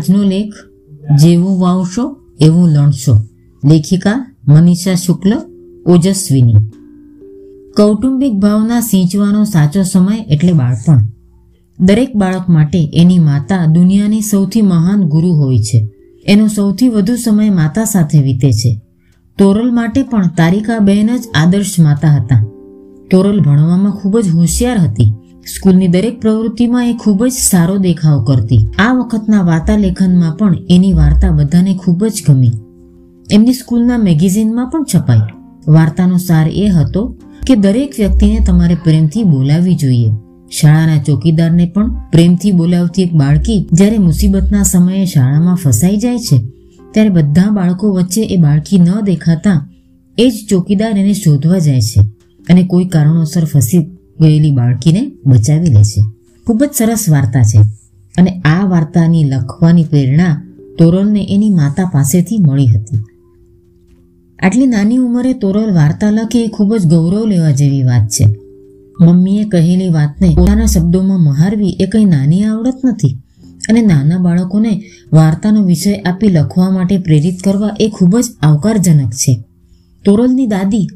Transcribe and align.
આજનો 0.00 0.22
લેખ, 0.22 0.52
જેવું 1.18 1.60
વાવશો, 1.60 2.16
એવું 2.40 2.68
લણશો. 2.68 3.16
લેખિકા, 3.68 4.36
મનીષા 4.48 4.94
શુક્લ, 4.94 5.32
ઓજસ્વીની. 5.86 6.54
કૌટુંબિક 7.76 8.32
ભાવના 8.32 8.80
સિંચવાનો 8.80 9.44
સાચો 9.44 9.82
સમય 9.82 10.26
એટલે 10.30 10.52
બાળપણ. 10.52 11.00
દરેક 11.80 12.16
બાળક 12.16 12.48
માટે 12.48 12.90
એની 12.94 13.18
માતા 13.18 13.66
દુનિયાની 13.66 14.20
સૌથી 14.20 14.62
મહાન 14.62 15.02
ગુરુ 15.02 15.28
હોય 15.28 15.58
છે. 15.58 15.88
એનો 16.26 16.46
સૌથી 16.46 16.88
વધુ 16.88 17.16
સમય 17.16 17.50
માતા 17.50 17.84
સાથે 17.84 18.22
વીતે 18.22 18.52
છે. 18.52 18.80
તોરલ 19.38 19.74
માટે 19.74 20.02
પણ 20.02 20.26
તારિકા 20.26 20.78
બહેન 20.78 21.16
જ 21.16 21.22
આદર્શ 21.34 21.80
માતા 21.80 22.08
હતા. 22.08 22.44
તોરલ 23.10 23.40
ભણવામાં 23.40 23.92
ખૂબ 23.92 24.18
જ 24.18 24.28
હોશિયાર 24.28 24.78
હતી. 24.78 25.14
સ્કૂલની 25.46 25.88
દરેક 25.88 26.20
પ્રવૃત્તિમાં 26.20 26.86
એ 26.86 26.94
ખૂબ 26.94 27.26
જ 27.26 27.32
સારો 27.32 27.76
દેખાવ 27.76 28.24
કરતી. 28.24 28.58
આ 28.78 28.92
વખતના 28.92 29.42
વાર્તાલેખનમાં 29.42 30.36
પણ 30.36 30.56
એની 30.70 30.92
વાર્તા 30.92 31.30
બધાને 31.30 31.74
ખૂબ 31.76 32.06
જ 32.06 32.22
ગમી. 32.28 32.50
એમની 33.30 33.52
સ્કૂલના 33.52 33.98
મેગેઝિનમાં 33.98 34.70
પણ 34.70 34.84
છપાઈ. 34.94 35.18
વાર્તાનો 35.68 36.16
સાર 36.16 36.48
એ 36.48 36.68
હતો 36.68 37.16
કે 37.46 37.56
દરેક 37.56 37.94
વ્યક્તિને 37.98 38.44
તમારે 38.46 38.74
પ્રેમથી 38.74 39.22
બોલાવવી 39.22 39.74
જોઈએ. 39.74 40.10
શાળાના 40.50 41.02
ચોકીદારને 41.02 41.66
પણ 41.66 41.90
પ્રેમથી 42.10 42.52
બોલાવતી 42.52 43.02
એક 43.02 43.12
બાળકી 43.12 43.68
જ્યારે 43.72 43.98
મુસીબતના 43.98 44.62
સમયે 44.62 45.04
શાળામાં 45.04 45.54
ફસાઈ 45.54 45.96
જાય 45.96 46.18
છે, 46.18 46.38
ત્યારે 46.94 47.08
બધા 47.08 47.50
બાળકો 47.50 47.90
વચ્ચે 47.90 48.22
એ 48.22 48.36
બાળકી 48.36 48.78
ન 48.78 49.00
દેખાતા 49.04 49.68
એ 50.18 50.30
જ 50.30 50.32
ચોકીદાર 50.50 50.98
એને 50.98 51.12
શોધવા 51.12 51.58
જાય 51.58 51.80
છે 51.80 52.00
અને 52.50 52.62
કોઈ 52.62 52.84
કારણોસર 52.84 53.44
ફસી 53.44 53.86
ગયેલી 54.20 54.50
બાળકીને 54.50 55.12
બચાવી 55.26 55.66
લે 55.66 55.84
છે. 55.84 56.02
ખૂબ 56.46 56.64
જ 56.64 56.68
સરસ 56.74 57.04
વાર્તા 57.08 57.42
છે 57.42 57.58
અને 58.18 58.30
આ 58.30 58.66
વાર્તાની 58.66 59.24
લખવાની 59.24 59.84
પ્રેરણા 59.84 60.42
તોરલને 60.78 61.26
એની 61.30 61.50
માતા 61.50 61.84
પાસેથી 61.84 62.38
મળી 62.38 62.66
હતી. 62.66 62.98
આટલી 64.42 64.66
નાની 64.66 64.96
ઉંમરે 64.96 65.32
તોરલ 65.32 65.74
વાર્તા 65.74 66.10
લખે 66.10 66.44
એ 66.44 66.48
ખૂબ 66.48 66.76
જ 66.76 66.86
ગૌરવ 66.86 67.26
લેવા 67.26 67.50
જેવી 67.50 67.82
વાત 67.82 68.08
છે. 68.08 68.36
મમ્મીએ 69.00 69.44
કહેલી 69.44 69.88
વાતને 69.88 70.34
પોતાના 70.36 70.66
શબ્દોમાં 70.66 71.20
મહારવી 71.20 71.76
એ 71.80 71.86
કંઈ 71.86 72.04
નાની 72.04 72.44
આવડત 72.44 72.74
નથી 72.84 73.16
અને 73.68 73.82
નાના 73.82 74.18
બાળકોને 74.18 74.82
વાર્તાનો 75.12 75.64
વિષય 75.64 75.94
આપી 75.94 76.28
લખવા 76.28 76.70
માટે 76.70 76.98
પ્રેરિત 76.98 77.40
કરવા 77.44 77.76
એ 77.80 77.88
ખૂબ 77.88 78.18
જ 78.18 78.24
આવકારજનક 78.42 79.10
છે. 79.12 79.44
તોરલની 80.04 80.46
દાદી 80.46 80.88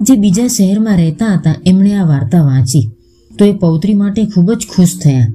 જે 0.00 0.14
બીજા 0.16 0.46
શહેરમાં 0.46 0.96
રહેતા 0.96 1.26
હતા, 1.26 1.54
એમણે 1.66 1.94
આ 1.94 2.08
વાર્તા 2.08 2.42
વાંચી. 2.42 2.90
તો 3.38 3.44
એ 3.44 3.52
પૌત્રી 3.52 3.94
માટે 3.94 4.24
ખૂબ 4.24 4.52
જ 4.52 4.66
ખુશ 4.76 4.98
થયા. 5.04 5.34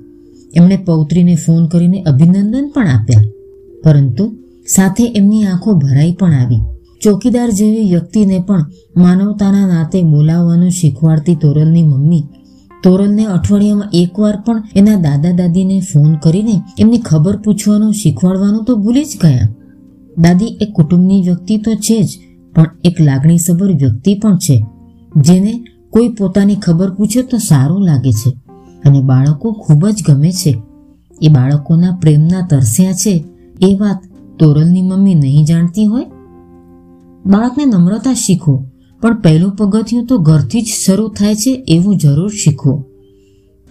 એમણે 0.56 0.78
પૌત્રીને 0.78 1.36
ફોન 1.36 1.68
કરીને 1.68 2.02
અભિનંદન 2.02 2.72
પણ 2.76 2.88
આપ્યા. 2.88 3.22
પરંતુ 3.84 4.36
સાથે 4.68 5.04
એમની 5.06 5.44
આંખો 5.44 5.74
ભરાઈ 5.74 6.14
પણ 6.14 6.34
આવી. 6.34 6.60
ચોકીદાર 7.02 7.50
જેવી 7.50 7.90
વ્યક્તિને 7.90 8.44
પણ 8.48 8.66
માનવતાના 8.98 9.68
નાતે 9.68 10.02
બોલાવવાનું 10.02 10.70
શીખવાડતી 10.70 11.36
તોરલની 11.36 11.84
મમ્મી, 11.84 12.24
તોરલને 12.84 13.26
અઠવાડિયામાં 13.26 13.90
એકવાર 13.94 14.42
પણ 14.46 14.64
એના 14.76 14.96
દાદા 14.96 15.32
દાદીને 15.32 15.80
ફોન 15.80 16.16
કરીને 16.16 16.62
એમની 16.80 16.98
ખબર 16.98 17.38
પૂછવાનું, 17.38 17.94
શીખવાડવાનું 17.94 18.64
તો 18.64 18.76
ભૂલી 18.76 19.04
જ 19.04 19.18
ગયા. 19.24 19.50
દાદી, 20.18 20.46
એ 20.46 20.66
કુટુંબની 20.66 21.22
વ્યક્તિ 21.22 21.58
તો 21.58 21.76
છે 21.76 22.02
જ. 22.02 22.10
પણ 22.56 22.66
એક 22.84 23.02
લાગણીસભર 23.02 23.72
વ્યક્તિ 23.72 24.14
પણ 24.20 24.38
છે, 24.38 24.66
જેને 25.16 25.54
કોઈ 25.90 26.10
પોતાની 26.10 26.56
ખબર 26.56 26.94
પૂછે 26.94 27.22
તો 27.22 27.38
સારું 27.38 27.86
લાગે 27.86 28.12
છે 28.12 28.32
અને 28.86 29.02
બાળકો 29.02 29.52
ખૂબ 29.52 29.88
જ 29.88 30.04
ગમે 30.08 30.32
છે. 30.32 30.62
એ 31.22 31.28
બાળકોના 31.28 31.98
પ્રેમના 32.02 32.48
તરસ્યા 32.50 32.94
છે, 32.94 33.24
એ 33.62 33.76
વાત 33.76 34.00
તોરલની 34.40 34.82
મમ્મી 34.82 35.16
નહીં 35.16 35.46
જાણતી 35.46 35.86
હોય? 35.86 36.06
બાળકને 37.26 37.66
નમ્રતા 37.66 38.14
શીખો, 38.14 38.66
પણ 39.02 39.22
પહેલું 39.22 39.56
પગથિયું 39.56 40.06
તો 40.06 40.18
ઘરથી 40.18 40.62
જ 40.62 40.66
શરૂ 40.86 41.08
થાય 41.10 41.36
છે 41.36 41.66
એવું 41.68 41.98
જરૂર 41.98 42.30
શીખો. 42.30 42.84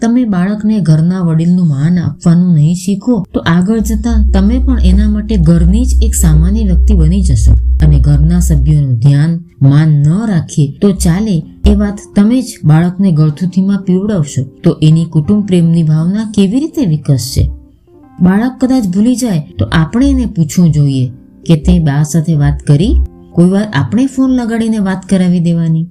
તમે 0.02 0.24
બાળકને 0.24 0.80
ઘરના 0.80 1.20
વડીલનું 1.20 1.68
માન 1.68 1.98
આપવાનું 1.98 2.54
નહીં 2.54 2.74
શીખો, 2.74 3.26
તો 3.34 3.40
આગળ 3.40 3.78
જતા 3.78 4.30
તમે 4.34 4.58
પણ 4.58 4.80
એના 4.84 5.10
માટે 5.10 5.36
ઘરની 5.36 5.84
જ 5.84 6.02
એક 6.02 6.14
સામાન્ય 6.14 6.62
વ્યક્તિ 6.64 6.94
બની 6.94 7.22
જશો. 7.22 7.52
અને 7.86 8.00
ઘરના 8.00 8.40
સભ્યોનું 8.40 8.98
ધ્યાન, 8.98 9.40
માન 9.62 9.88
ન 9.88 10.08
રાખીએ, 10.28 10.78
તો 10.78 10.92
ચાલે 10.92 11.42
એ 11.66 11.74
વાત 11.74 11.98
તમે 12.16 12.42
જ 12.42 12.44
બાળકને 12.64 13.12
ગળથુથીમાં 13.12 13.82
પીવડાવશો. 13.82 14.42
તો 14.64 14.78
એની 14.82 15.04
કુટુંબ 15.04 15.46
પ્રેમની 15.46 15.82
ભાવના 15.82 16.32
કેવી 16.34 16.60
રીતે 16.60 16.86
વિકસશે? 16.86 17.50
બાળક 18.20 18.52
કદાચ 18.60 18.84
ભૂલી 18.86 19.16
જાય, 19.16 19.46
તો 19.58 19.64
આપણે 19.72 20.10
એને 20.10 20.26
પૂછવું 20.26 20.70
જોઈએ 20.70 21.10
કે 21.46 21.56
તે 21.56 21.78
બા 21.78 22.02
સાથે 22.02 22.34
વાત 22.34 22.58
કરી? 22.66 22.96
કોઈ 23.32 23.50
વાર 23.50 23.68
આપણે 23.74 24.06
ફોન 24.06 24.30
લગાડીને 24.30 24.78
વાત 24.78 25.02
કરાવી 25.10 25.40
દેવાની? 25.40 25.86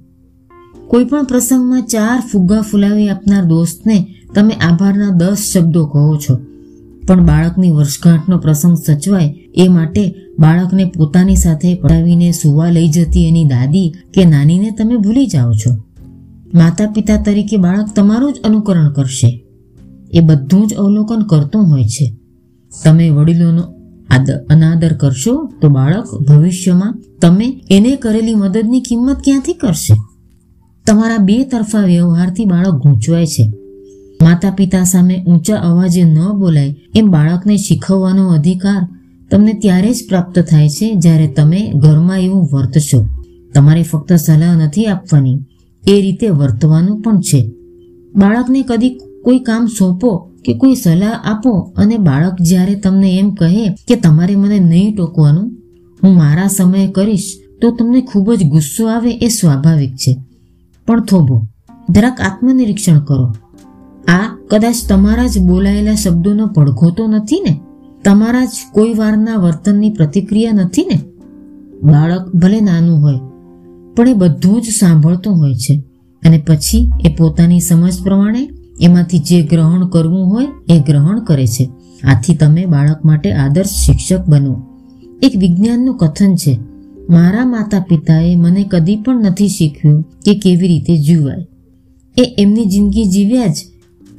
કોઈ 0.88 1.04
પણ 1.04 1.24
પ્રસંગમાં 1.24 1.86
ચાર 1.86 2.22
ફુગ્ગા 2.32 2.60
ફુલાવી 2.60 3.08
આપનાર 3.08 3.44
દોસ્તને 3.44 4.14
તમે 4.34 4.54
આભારના 4.54 5.10
દસ 5.10 5.36
શબ્દો 5.54 5.86
કહો 5.86 6.16
છો. 6.16 6.38
પણ 7.06 7.26
બાળકની 7.26 7.70
વર્ષગાંઠનો 7.70 8.38
પ્રસંગ 8.38 8.76
સચવાય 8.76 9.28
એ 9.54 9.68
માટે 9.68 10.14
બાળકને 10.38 10.84
પોતાની 10.84 11.36
સાથે 11.36 11.74
પડાવીને 11.74 12.32
સુવા 12.32 12.70
લઈ 12.70 12.88
જતી 12.88 13.28
એની 13.28 13.44
દાદી 13.44 13.92
કે 14.14 14.24
નાનીને 14.24 14.70
તમે 14.70 14.96
ભૂલી 14.96 15.26
જાઓ 15.26 15.52
છો. 15.52 15.76
માતા 16.54 16.90
પિતા 16.90 17.16
તરીકે 17.16 17.56
બાળક 17.56 17.88
તમારું 17.96 18.32
જ 18.32 18.40
અનુકરણ 18.44 18.92
કરશે. 18.92 19.44
એ 20.12 20.20
બધું 20.20 20.66
જ 20.66 20.74
અવલોકન 20.74 21.22
કરતું 21.22 21.62
હોય 21.70 21.84
છે. 21.84 22.16
તમે 22.84 23.10
વડીલોનો 23.10 23.62
અનાદર 24.50 24.92
કરશો 24.92 25.52
તો 25.60 25.68
બાળક 25.68 26.06
ભવિષ્યમાં 26.28 26.98
તમે 27.20 27.60
એને 27.70 27.96
કરેલી 27.96 28.34
મદદની 28.34 28.80
કિંમત 28.80 29.16
ક્યાંથી 29.24 29.52
કરશે? 29.52 29.94
તમારા 30.86 31.18
બે 31.18 31.36
તરફા 31.44 31.84
વ્યવહારથી 31.84 32.44
બાળક 32.44 32.76
ગૂંચવાય 32.82 33.26
છે. 33.26 33.44
માતા 34.22 34.50
પિતા 34.50 34.84
સામે 34.84 35.16
ઊંચા 35.26 35.60
અવાજે 35.60 36.02
ન 36.04 36.18
બોલાય 36.40 36.74
એમ 36.94 37.06
બાળકને 37.10 37.56
શીખવવાનો 37.56 38.24
અધિકાર 38.28 38.82
તમને 39.30 39.52
ત્યારે 39.54 39.92
જ 39.92 40.00
પ્રાપ્ત 40.08 40.38
થાય 40.38 40.68
છે 40.68 40.86
જ્યારે 40.94 41.26
તમે 41.26 41.60
ઘરમાં 41.74 42.20
એવું 42.20 42.48
વર્તશો. 42.52 43.00
તમારે 43.54 43.82
ફક્ત 43.82 44.10
સલાહ 44.16 44.54
નથી 44.56 44.86
આપવાની, 44.86 45.38
એ 45.84 45.94
રીતે 46.00 46.28
વર્તવાનું 46.30 47.00
પણ 47.02 47.20
છે. 47.20 47.40
બાળકને 48.14 48.62
કદી 48.62 48.98
કોઈ 49.24 49.38
કામ 49.38 49.64
સોંપો 49.66 50.10
કે 50.44 50.52
કોઈ 50.54 50.74
સલાહ 50.74 51.14
આપો 51.24 51.52
અને 51.76 51.96
બાળક 51.98 52.36
જ્યારે 52.40 52.74
તમને 52.74 53.08
એમ 53.18 53.30
કહે 53.30 53.64
કે 53.88 53.94
તમારે 53.96 54.34
મને 54.36 54.58
નહીં 54.60 54.94
ટોકવાનું, 54.96 55.48
હું 56.02 56.12
મારા 56.16 56.46
સમયે 56.48 56.86
કરીશ, 56.86 57.30
તો 57.60 57.66
તમને 57.70 58.00
ખૂબ 58.02 58.26
જ 58.34 58.40
ગુસ્સો 58.44 58.82
આવે 58.88 59.12
એ 59.16 59.28
સ્વાભાવિક 59.28 59.94
છે. 59.96 60.12
પણ 60.86 61.00
થોભો. 61.00 61.46
જરાક 61.90 62.20
આત્મનિરીક્ષણ 62.20 62.98
કરો. 62.98 63.26
આ 64.08 64.36
કદાચ 64.50 64.76
તમારા 64.88 65.26
જ 65.26 65.38
બોલાયેલા 65.38 65.94
શબ્દોનો 65.94 66.46
પડઘો 66.46 66.90
તો 66.90 67.06
નથી 67.06 67.40
ને? 67.40 67.60
તમારા 68.04 68.44
જ 68.44 68.50
કોઈ 68.72 68.94
વારના 68.94 69.36
વર્તનની 69.36 69.90
પ્રતિક્રિયા 69.90 70.52
નથી 70.52 70.84
ને? 70.84 71.00
બાળક 71.82 72.34
ભલે 72.34 72.60
નાનું 72.60 73.02
હોય, 73.02 73.18
પણ 73.96 74.08
એ 74.08 74.14
બધું 74.14 74.62
જ 74.62 74.64
સાંભળતું 74.64 75.38
હોય 75.38 75.54
છે. 75.54 75.82
અને 76.26 76.38
પછી 76.46 76.90
એ 77.04 77.14
પોતાની 77.14 77.60
સમજ 77.60 78.02
પ્રમાણે 78.02 78.48
એમાંથી 78.80 79.18
જે 79.18 79.42
ગ્રહણ 79.42 79.86
કરવું 79.86 80.26
હોય 80.26 80.46
એ 80.68 80.80
ગ્રહણ 80.80 81.20
કરે 81.20 81.46
છે. 81.46 81.70
આથી 82.04 82.34
તમે 82.34 82.66
બાળક 82.66 83.04
માટે 83.04 83.32
આદર્શ 83.32 83.68
શિક્ષક 83.68 84.28
બનો. 84.28 84.62
એક 85.22 85.32
વિજ્ઞાનનું 85.36 85.96
કથન 85.96 86.34
છે. 86.34 86.58
મારા 87.12 87.44
માતા 87.44 87.80
પિતાએ 87.80 88.36
મને 88.36 88.64
કદી 88.64 88.96
પણ 88.96 89.24
નથી 89.24 89.48
શીખ્યું 89.48 90.02
કે 90.02 90.34
કેવી 90.34 90.68
રીતે 90.68 90.96
જીવાય. 90.96 91.46
એ 92.18 92.34
એમની 92.38 92.64
જિંદગી 92.64 93.04
જીવ્યા 93.04 93.46
જ 93.46 93.56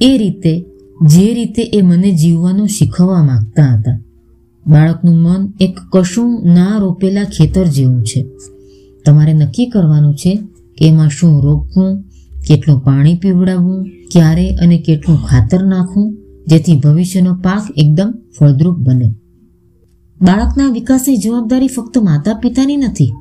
એ 0.01 0.18
રીતે, 0.18 0.66
જે 1.07 1.34
રીતે 1.34 1.63
એ 1.63 1.81
મને 1.81 2.12
જીવવાનું 2.12 2.68
શીખવવા 2.68 3.24
માંગતા 3.24 3.66
હતા. 3.66 4.01
બાળકનું 4.68 5.16
મન 5.16 5.54
એક 5.60 5.80
કશું 5.92 6.42
ના 6.54 6.78
રોપેલા 6.78 7.24
ખેતર 7.24 7.66
જેવું 7.66 8.04
છે. 8.04 8.25
તમારે 9.06 9.34
નક્કી 9.34 9.66
કરવાનું 9.66 10.16
છે 10.16 10.36
કે 10.78 10.88
એમાં 10.88 11.10
શું 11.10 11.44
રોપવું, 11.44 12.04
કેટલું 12.48 12.80
પાણી 12.80 13.16
પીવડાવવું, 13.16 13.84
ક્યારે 13.84 14.50
અને 14.50 14.78
કેટલું 14.78 15.18
ખાતર 15.18 15.63
નાખવું, 15.63 16.18
જેથી 16.48 16.80
ભવિષ્યનો 16.80 17.34
પાક 17.34 17.63
એકદમ 17.78 18.13
ફળદ્રુપ 18.40 18.78
બને. 18.78 19.13
બાળકના 20.21 20.69
વિકાસની 20.69 21.18
જવાબદારી 21.18 21.68
ફક્ત 21.68 21.98
માતા 21.98 22.33
પિતાની 22.33 22.77
નથી. 22.77 23.12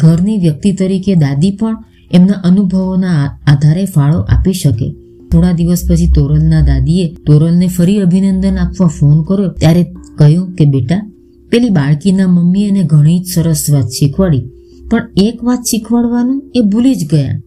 ઘરની 0.00 0.38
વ્યક્તિ 0.38 0.72
તરીકે 0.72 1.14
દાદી 1.14 1.50
પણ 1.50 1.76
એમના 2.12 2.40
અનુભવોના 2.44 3.38
આધારે 3.46 3.84
ફાળો 3.84 4.20
આપી 4.20 4.52
શકે. 4.52 4.88
થોડા 5.32 5.52
દિવસ 5.52 5.82
પછી 5.90 6.10
તોરલના 6.10 6.60
દાદીએ 6.60 7.06
તોરલને 7.26 7.66
ફરી 7.66 7.98
અભિનંદન 7.98 8.56
આપવા 8.56 8.86
ફોન 8.86 9.22
કર્યો. 9.22 9.48
ત્યારે 9.48 9.84
કહ્યું 10.18 10.54
કે, 10.54 10.64
બેટા, 10.64 11.10
પેલી 11.50 11.70
બાળકીના 11.70 12.28
મમ્મી 12.28 12.62
એને 12.62 12.82
ઘણી 12.82 13.20
જ 13.20 13.26
સરસ 13.34 13.64
વાત 13.70 13.88
શીખવાડી, 13.88 14.44
પણ 14.90 15.08
એક 15.16 15.44
વાત 15.44 15.62
શીખવાડવાનું 15.70 16.42
એ 16.54 16.60
ભૂલી 16.60 16.94
જ 16.94 17.08
ગયા. 17.10 17.40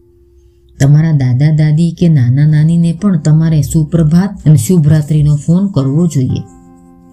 તમારા 0.80 1.12
દાદા, 1.12 1.56
દાદી 1.56 1.90
કે 1.92 2.08
નાના 2.08 2.46
નાનીને 2.46 2.98
પણ 3.02 3.20
તમારે 3.20 3.62
સુપ્રભાત 3.62 4.46
અને 4.46 4.56
શુભરાત્રિનો 4.56 5.36
ફોન 5.36 5.66
કરવો 5.66 6.06
જોઈએ. 6.06 6.42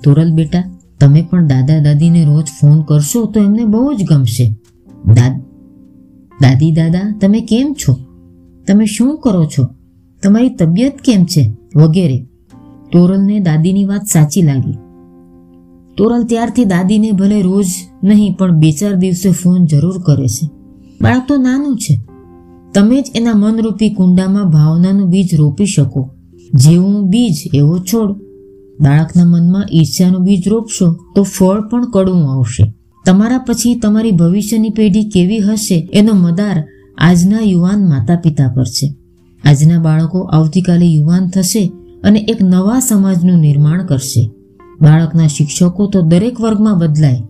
તોરલ, 0.04 0.32
બેટા 0.32 0.64
તમે 1.02 1.28
પણ 1.30 1.48
દાદા 1.48 1.80
દાદીને 1.80 2.26
રોજ 2.26 2.46
ફોન 2.62 2.82
કરશો 2.82 3.26
તો 3.26 3.40
એમને 3.40 3.66
બહુ 3.66 3.94
જ 3.94 4.04
ગમશે. 4.04 4.50
દાદ, 5.06 5.42
દાદી 6.42 6.76
તમે 7.22 7.42
કેમ 7.42 7.74
છો? 7.74 7.98
તમે 8.68 8.86
શું 8.86 9.20
કરો 9.20 9.46
છો? 9.46 9.68
તમારી 10.24 10.50
તબિયત 10.50 10.98
કેમ 10.98 11.26
છે? 11.26 11.56
વગેરે. 11.76 12.26
તોરલને 12.92 13.40
દાદીની 13.40 13.86
વાત 13.86 14.06
સાચી 14.06 14.42
લાગી. 14.42 14.74
તોરલ 15.98 16.24
ત્યારથી 16.24 16.66
દાદીને 16.66 17.12
ભલે 17.12 17.42
રોજ 17.42 17.66
નહીં, 18.04 18.36
પણ 18.36 18.52
બે 18.52 18.72
ચાર 18.72 18.94
દિવસે 18.94 19.32
ફોન 19.32 19.66
જરૂર 19.66 20.02
કરે 20.06 20.28
છે. 20.28 20.50
બાળક 21.02 21.24
તો 21.28 21.38
નાનું 21.38 21.78
છે. 21.78 22.00
તમે 22.74 23.02
જ 23.02 23.12
એના 23.16 23.34
મનરૂપી 23.34 23.90
કુંડામાં 23.90 24.50
ભાવનાનું 24.50 25.10
બીજ 25.10 25.36
રોપી 25.36 25.66
શકો. 25.66 26.10
જેવું 26.54 27.10
બીજ, 27.10 27.36
એવો 27.54 27.80
છોડ. 27.80 28.31
બાળકના 28.82 29.26
મનમાં 29.26 29.66
ઈર્ષ્યાનું 29.74 30.24
બીજ 30.24 30.48
રોપશો 30.48 30.88
તો 31.16 31.24
ફળ 31.24 31.62
પણ 31.70 31.92
કડવું 31.92 32.32
આવશે. 32.32 32.74
તમારા 33.06 33.38
પછી 33.38 33.76
તમારી 33.76 34.12
ભવિષ્યની 34.12 34.70
પેઢી 34.70 35.04
કેવી 35.04 35.40
હશે 35.40 35.90
એનો 35.94 36.14
મદાર 36.14 36.68
આજના 36.98 37.42
યુવાન 37.42 37.90
માતા 37.90 38.16
પિતા 38.16 38.48
પર 38.48 38.64
છે. 38.64 38.96
આજના 39.44 39.82
બાળકો 39.82 40.20
આવતીકાલે 40.20 40.86
યુવાન 40.86 41.30
થશે 41.30 41.72
અને 42.04 42.20
એક 42.20 42.38
નવા 42.42 42.80
સમાજનું 42.80 43.40
નિર્માણ 43.40 43.86
કરશે. 43.86 44.30
બાળકના 44.82 45.28
શિક્ષકો 45.28 45.88
તો 45.88 46.02
દરેક 46.02 46.42
વર્ગમાં 46.42 46.78
બદલાય, 46.78 47.22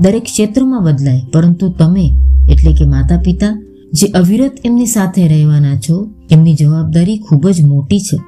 દરેક 0.00 0.24
ક્ષેત્રમાં 0.24 0.84
બદલાય, 0.84 1.22
પરંતુ 1.32 1.68
તમે 1.78 2.06
એટલે 2.50 2.72
કે 2.72 2.84
માતા 2.84 3.18
પિતા 3.18 3.62
જે 3.92 4.06
અવિરત 4.06 4.52
એમની 4.64 4.86
સાથે 4.86 5.28
રહેવાના 5.28 5.76
છો, 5.76 6.10
એમની 6.30 6.54
જવાબદારી 6.54 7.18
ખૂબ 7.18 7.48
જ 7.48 7.64
મોટી 7.64 8.00
છે. 8.00 8.18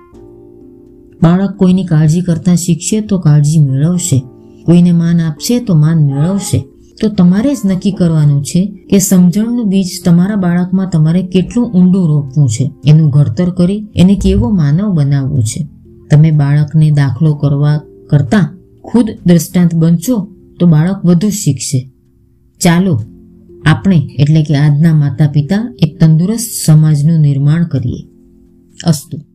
બાળક 1.23 1.51
કોઈની 1.57 1.85
કાળજી 1.85 2.21
કરતા 2.21 2.55
શીખશે 2.55 3.01
તો 3.01 3.19
કાળજી 3.19 3.59
મેળવશે. 3.59 4.23
કોઈને 4.65 4.93
માન 4.93 5.21
આપશે 5.21 5.61
તો 5.61 5.75
માન 5.75 5.99
મેળવશે. 5.99 6.65
તો 7.01 7.09
તમારે 7.09 7.55
જ 7.55 7.59
નક્કી 7.65 7.93
કરવાનું 7.93 8.45
છે 8.45 8.67
કે 8.91 8.99
સમજણનું 8.99 9.69
બીજ 9.69 9.87
તમારા 10.05 10.37
બાળકમાં 10.37 10.91
તમારે 10.93 11.23
કેટલું 11.23 11.73
ઊંડું 11.73 12.09
રોપવું 12.09 12.49
છે. 12.49 12.73
એનું 12.87 13.11
ઘડતર 13.11 13.51
કરી 13.51 13.89
એને 13.97 14.15
કેવો 14.15 14.51
માનવ 14.51 14.95
બનાવવો 14.95 15.41
છે. 15.41 15.67
તમે 16.11 16.31
બાળકને 16.31 16.91
દાખલો 16.91 17.35
કરવા 17.35 17.81
કરતા 18.11 18.59
ખુદ 18.85 19.11
દ્રષ્ટાંત 19.27 19.75
બનશો 19.75 20.29
તો 20.61 20.67
બાળક 20.67 21.05
વધુ 21.05 21.29
શીખશે. 21.29 21.91
ચાલો 22.61 23.01
આપણે 23.67 24.11
એટલે 24.19 24.43
કે 24.43 24.57
આજના 24.57 24.95
માતા 24.95 25.27
પિતા 25.27 25.75
એક 25.79 26.01
તંદુરસ્ત 26.01 26.67
સમાજનું 26.67 27.21
નિર્માણ 27.21 27.65
કરીએ. 27.65 28.03
અસ્તુ. 28.85 29.32